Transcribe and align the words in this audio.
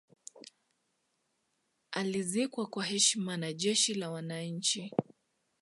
alizikwa 1.91 2.67
kwa 2.67 2.85
heshima 2.85 3.37
na 3.37 3.53
jeshi 3.53 3.93
la 3.93 4.11
wananchi 4.11 4.91